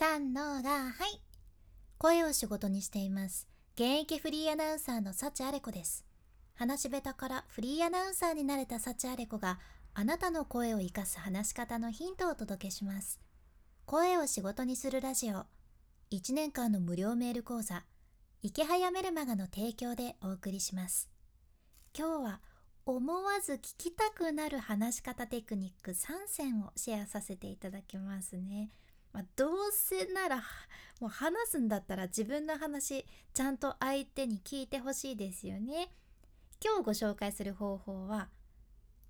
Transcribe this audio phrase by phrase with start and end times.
[0.00, 1.20] 三のがはい。
[1.98, 3.46] 声を仕事にしています。
[3.74, 6.06] 現役フリーアナウンサーの幸あれ子です。
[6.54, 9.58] 話し下手からフリーアナウンサーになれた幸あれ子が
[9.92, 13.20] あなたの声を活かす話し方のヒントをお届けします。
[13.84, 15.44] 声を仕事にするラジオ。
[16.12, 17.84] 1年間の無料メール講座。
[18.40, 21.10] 池早メルマガの提供でお送りします。
[21.94, 22.40] 今日は
[22.86, 28.70] 思わず聞きたくなる話し方テクニック3選をシェアさせていただきますね。
[29.12, 30.42] まあ、どうせなら
[31.00, 35.92] もう話すんだったら自分の話ちゃんと相手に聞いてほしいですよね。
[36.62, 38.28] 今日ご紹介する方法は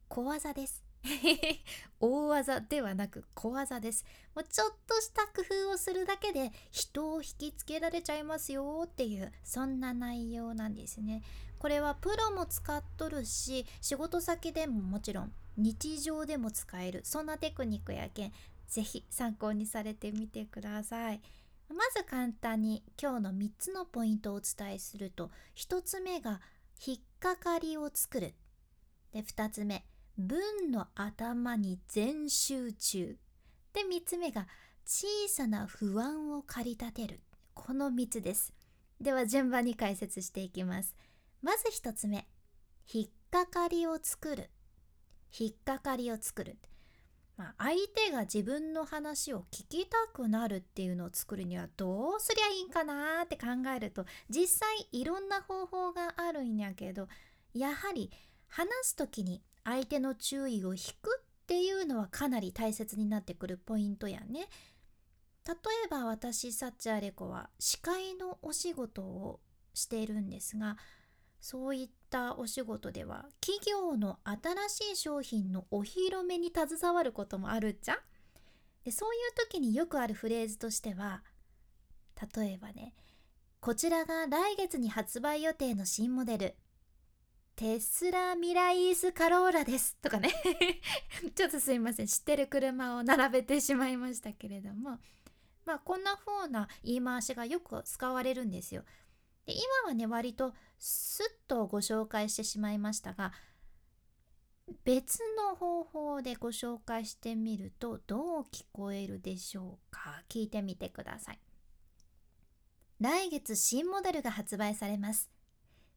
[0.08, 0.84] 小技です。
[1.98, 4.04] 大技ではなく小技です。
[4.34, 11.22] もうちょっとした工夫をするだけで人を引きつけられちゃいますよっていうそんな内容なんですね。
[11.58, 18.32] これはプロも使っとるし仕事先でももちろん日常でも使えるそんなテクニックやけん
[18.70, 21.20] ぜひ参考にされてみてください。
[21.68, 26.40] まず簡単に今日の3つのポイントをお伝えすると1つ目が
[26.84, 28.34] 引っかかりを作る。
[29.12, 29.84] で2つ目
[30.16, 33.18] 文の頭に全集中。
[33.72, 34.46] で3つ目が
[34.86, 37.20] 小さな不安を駆り立てる。
[37.54, 38.52] この3つです。
[39.00, 40.94] では順番に解説していきます。
[41.42, 42.28] まず1つ目
[42.92, 44.50] 引っかかりを作る。
[45.36, 46.56] 引っかかりを作る。
[47.40, 57.08] まあ、相手が自分の話を聞きたくなるっていうのを作るにはどうすりゃいいんかなって考えると実際いろんな方法があるんやけど
[57.54, 58.10] やはり
[58.46, 64.46] 話す時に相手の注意を引くっていうのはかなり大切になってくるポイントやね。
[65.46, 65.54] 例
[65.86, 69.40] えば私サッチャーレコは司会のお仕事を
[69.72, 70.76] しているんですが
[71.40, 77.98] そういったお仕事では企業の新しい商品のお披露目に携わることもあるじゃん。
[78.84, 81.22] でそういう時によくあるフレーズとしては
[82.34, 82.94] 例えばね
[83.60, 86.56] こちらが来月に発売予定の新モデル
[87.56, 90.32] テスラミライースカローラですとかね。
[91.36, 92.06] ちょっとすいません。
[92.06, 94.98] 知ってる車を並べてしまいましたけれども。
[95.66, 98.82] まあこんな風な言い回しがよく使われるんですよ。
[99.50, 103.32] で今はね割とスッとご紹介してしまいましたが
[104.84, 110.22] 別の方法でご紹介してみるとどう聞こえるでしょうか？
[110.28, 111.40] 聞いてみてください。
[113.00, 115.28] 来月新モデルが発売されます。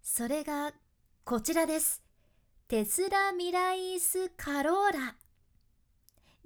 [0.01, 0.73] それが
[1.23, 2.01] こちらです。
[2.67, 4.99] テスラミライスカローラ。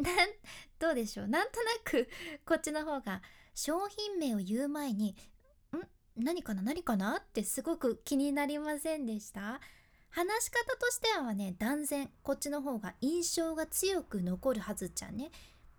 [0.03, 0.29] なん
[0.77, 1.27] どうでしょう？
[1.29, 2.09] なんとなく
[2.45, 3.21] こっちの方が
[3.55, 5.15] 商品名を言う前に
[6.17, 6.61] 何かな？
[6.61, 7.17] 何かな？
[7.17, 9.59] ってすごく気になりませんでした？
[10.09, 15.31] 話し方としてはね断然こっちの方が印象が強く残るはずじゃんね、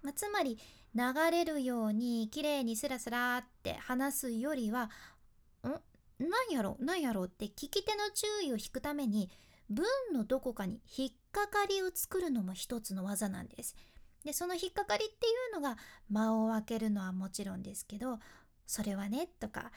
[0.03, 0.59] まあ、つまり
[0.94, 4.91] 流れるように綺麗にスラスラって話すよりは
[5.66, 5.72] 「ん？
[6.19, 6.77] 何やろ？
[6.78, 9.31] 何やろ?」って聞き手の注意を引くために
[9.71, 13.77] 文のどこかに引っかかりを作るのも一つの技なんです。
[14.25, 15.78] でその引っかかりっていうのが
[16.10, 18.19] 間を空けるのはもちろんですけど
[18.66, 19.72] 「それはね」とか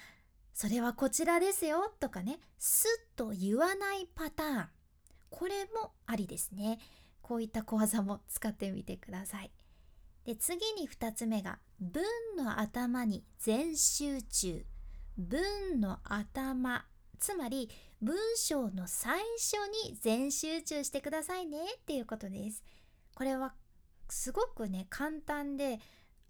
[0.54, 4.70] それはこちらですよとかねスッと言わないパターン。
[5.30, 6.80] これもありですね。
[7.22, 9.52] こういった小技も使ってみてください。
[10.26, 12.04] で次に2つ目が文
[12.38, 14.66] の頭に全集中。
[15.18, 16.86] 文の頭
[17.20, 17.70] つまり
[18.02, 19.54] 文章の最初
[19.88, 22.64] に全集中してくださいねっていうことです。
[23.14, 23.54] これは
[24.10, 25.80] すごくね簡単で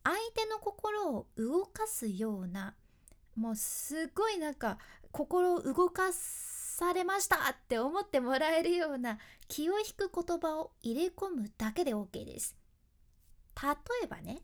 [0.04, 2.76] 相手の心を動かすような
[3.42, 4.78] もうすごいなんか
[5.12, 12.56] 心を動かされましたって思ってもらえるような気を引く言葉を入れ込むだけで OK です。
[13.60, 13.70] 例
[14.04, 14.44] えばね、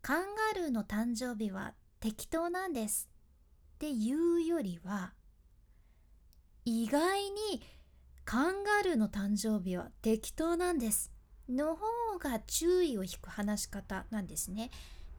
[0.00, 0.24] カン
[0.54, 3.10] ガルーの誕生日は適当なんです
[3.74, 5.12] っていうよりは、
[6.64, 7.62] 意外に
[8.24, 11.12] カンガルーの誕生日は適当なんです
[11.46, 14.70] の方が注意を引く話し方なんですね。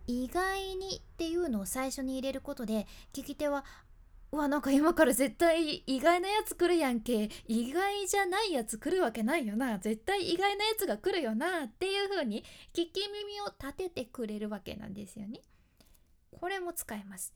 [0.10, 3.64] 意外にっていうのを最初に入れることで聞き手は
[4.32, 7.30] うわなんか今から絶対意外なやつ来るやんけ。
[7.48, 9.78] 意外じゃないやつ来るわけないよな。
[9.78, 15.42] 絶対意外なやつが来るよなっていう風に聞き耳を立ててくれるわけなんですよね。
[16.32, 17.36] これも使えます。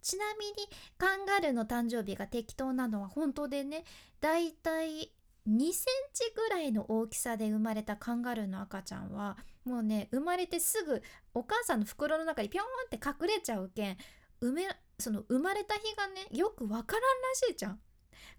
[0.00, 0.52] ちなみに
[0.98, 3.82] カンガルーの誕生日が適当なのは本当でね
[4.20, 5.10] だいたい
[5.48, 11.02] 2センチぐらいの大きさで生まれたカンガルーの赤ちゃんはもうね生まれてすぐ
[11.34, 13.96] お母さんの袋の中にピョンって隠れちゃうけん
[14.40, 14.62] 埋め
[14.98, 17.80] その生まれた日がねよくわからんらしいじゃん。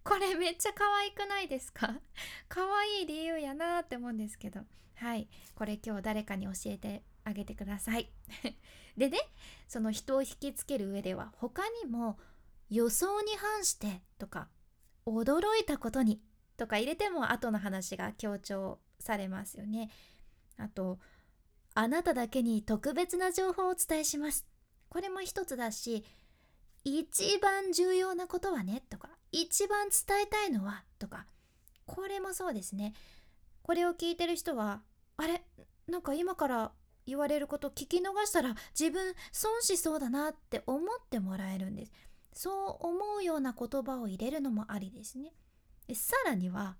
[0.04, 2.00] これめっちゃ可愛くないですか？
[2.48, 4.62] 可愛い理由やなって思うんですけど。
[4.96, 5.28] はい。
[5.56, 8.12] これ今日誰かに教えてあげてください。
[8.98, 9.20] でね
[9.68, 12.20] その人を引きつける上では他にも
[12.70, 14.50] 予想に反してとか
[15.06, 16.22] 驚いたことに
[16.58, 19.90] とか入れても後の話が強調されますよね。
[20.58, 21.00] あと
[21.76, 24.46] あなただけに特別な情報をお伝えします。
[24.90, 26.04] これも一つだし
[26.84, 31.26] 一番重要なことはねとか一番伝えたいのはとか
[31.86, 32.94] これもそうですね。
[33.62, 34.82] これを聞いてる人は
[35.18, 35.44] あれ？
[35.88, 36.72] なんか今から
[37.06, 41.92] 言われること聞き逃したら自分損しそうだなって思ってもらえるんです。
[42.34, 45.34] そう思うような言葉を入れるのもありですね。
[45.96, 46.78] さらには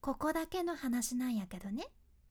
[0.00, 1.84] ここだけの話なんやけどね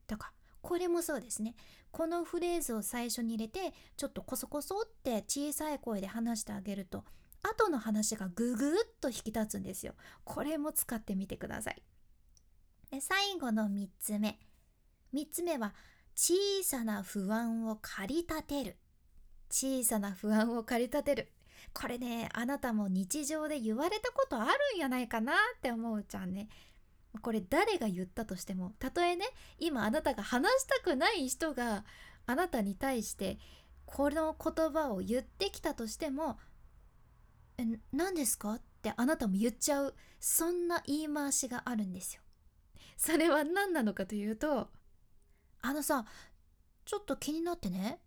[0.07, 1.55] とかこれもそうですね。
[1.91, 7.03] このフレーズを最初に入れてちょっとコソコソって小さい声で話してあげると
[7.41, 8.71] 後の話がググッ
[9.01, 9.93] と引き立つんですよ。
[10.23, 11.81] これも使ってみてください。
[12.91, 14.39] で最後の3つ目。
[15.13, 15.73] 3つ目は
[16.15, 18.77] 小さな不安を駆り立てる。
[19.49, 21.31] 小さな不安を駆り立てる。
[21.73, 26.49] これねあなたも日常で言われたことあるんやないかなって思うじゃんね
[27.21, 29.25] これ誰が言ったとしてもたとえね
[29.59, 31.83] 今あなたが話したくない人が
[32.25, 33.37] あなたに対して
[33.85, 36.39] この言葉を言ってきたとしても
[37.57, 42.21] 「え何ですか?」ってあなたも言っちゃうそんな言い回しがあるんですよ。
[42.95, 44.69] それは何なのかというと
[45.61, 46.05] 「あのさ
[46.85, 47.99] ちょっと気になってね」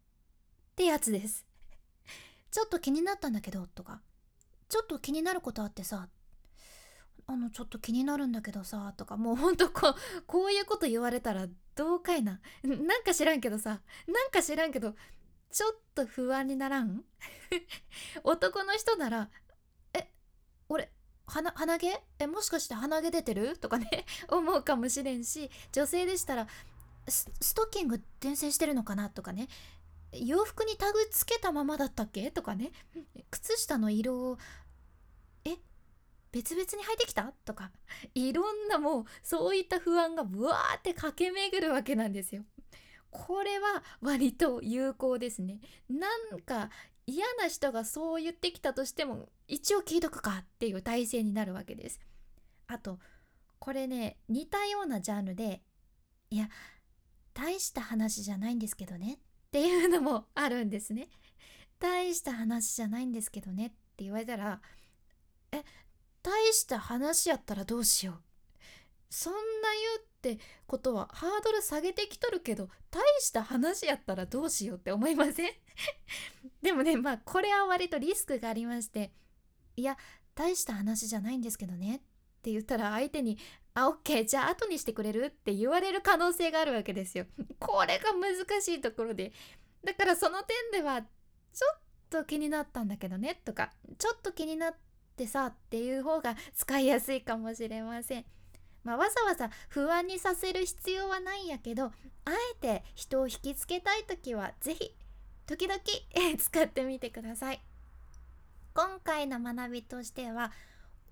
[0.72, 1.46] ってやつです。
[2.54, 4.00] ちょっと気になったんだけどとか
[4.68, 6.06] ちょっと気になることあってさ
[7.26, 12.40] あのちょっと気になるんだけどさとかもうほんとこうこういうこと言われたらどうかいな。
[12.62, 14.94] なんか知らんけどさなんか知らんけど
[15.50, 17.02] ちょっと不安にならん？
[18.22, 19.30] 男の人なら
[19.92, 20.12] え
[20.68, 20.92] 俺
[21.26, 22.02] 鼻鼻毛？
[22.20, 23.58] えもしかして鼻毛出てる？
[23.58, 26.46] とかね思うかもしれんし女性でしたら
[27.08, 29.10] ストッキング転生してるのかな？
[29.10, 29.48] とかね
[30.20, 32.30] 洋服にタグつけたままだったっけ？
[32.30, 32.70] とかね
[33.30, 34.38] 靴下の色を
[35.44, 35.56] え？
[36.32, 37.32] 別々に履いてきた？
[37.44, 37.70] とか
[38.14, 42.42] いろんなもうそういった不安がブワーって駆け巡るわけなんですよ。
[43.10, 45.60] これは割と有効ですね。
[45.88, 46.70] なんか
[47.06, 52.00] 嫌な人がそう言ってきたとしても一応聞いとくかっていう体制になるわけです。
[52.66, 52.98] あと
[53.58, 55.62] これね似たようなジャンルで
[56.30, 56.48] いや
[57.34, 59.18] 大した話じゃないんですけどね
[59.54, 61.06] っていうのもあるんですね。
[61.78, 64.60] 大した話じゃないんですけどねって言われたら
[65.52, 65.62] え
[66.24, 68.22] 大した話やったらどうしよう
[69.10, 69.38] そんな
[70.20, 75.52] 言うってことはハードル下げてきとるけど大した話やったらどうしようって思いません？
[76.60, 79.12] でもねまあこれは割とリスクがありまして
[79.76, 79.96] いや
[80.34, 82.00] 大した話じゃないんですけどねっ
[82.42, 83.38] て言ったら相手に
[83.74, 87.26] 「あオッケーじゃあ後にしてくれる?」って言われる可能性があるわけですよ。
[87.58, 89.32] これが難しいところで
[89.82, 91.78] だからその点ではちょっ
[92.08, 94.76] と気になったんだけどねとかちょっと気になっ
[95.16, 98.24] てさっていう方が 使いやすいかもしれません。
[98.84, 101.92] まあ、わざわざ不安にさせる必要はないんやけどあ
[102.52, 104.94] えて人を引きつけたい時は是非
[105.46, 105.80] 時々
[106.38, 107.62] 使ってみてください。
[108.74, 110.52] 今回の学びとしては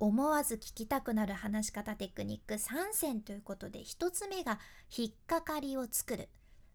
[0.05, 4.59] 思わず聞きたくなる話し方テクニック3選ということで1つ目が
[4.97, 6.29] 引っかかりを作る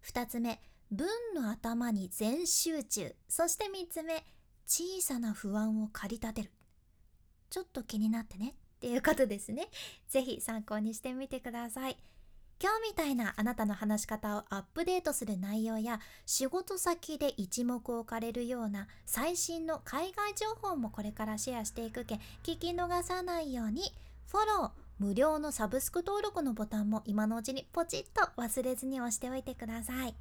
[0.05, 4.23] 2つ目文の頭に全集中そして3つ目
[4.65, 6.51] 小さな不安を駆り立てる
[7.49, 9.67] ちょっと気になってねっていうことですね。
[10.07, 11.97] 是非参考にしてみてください。
[12.59, 23.93] 今日みたいなあなたの話し方をアップデートする内容や仕事先で一目置かれるような最新の海外情報もこれからシェアしていくけ聞き逃さないように
[24.31, 30.15] フォロー無料のサブスク登録のボタンも今のうちにポチッと忘れずに押しておいてください。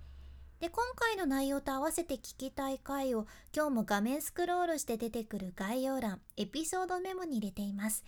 [0.60, 8.04] で今回の内容と合わせて聞きたい回を今日も画面スクロールして出てくる概要欄エピソードメモに入れています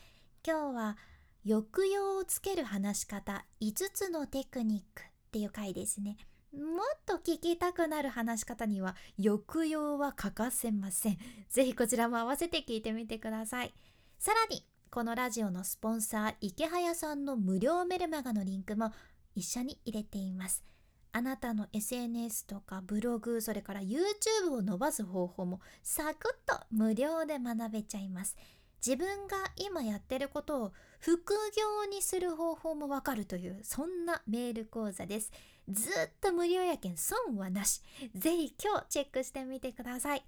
[0.47, 0.97] 今日は
[1.45, 6.17] 抑揚をつける話し方5つのテクニックっていう回ですね。
[6.53, 11.19] もっと聞きたくなる話し方には抑揚は欠かせません。
[11.49, 13.75] ぜひこちらも合わせて聞いてみてください。
[14.19, 18.91] さらにこのラジオのスポンサー池早さんの無料メルマガのリンクも
[19.35, 20.65] 一緒に入れています。
[21.13, 28.37] あなたの SNS とかブログそれから YouTube を伸ばす方法もサクッと無料で学べちゃいます。
[28.85, 35.33] 自分が今やってることを副業にする方法もわかるというそんなメール講座です。
[35.69, 37.83] ずっと無料やけん損はなし。
[38.15, 40.25] ぜひ今日チェックしてみてください。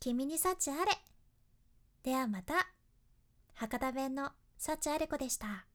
[0.00, 0.92] 君に幸あれ。
[2.02, 2.68] ではまた。
[3.54, 5.67] 博多弁の幸あれ子でした。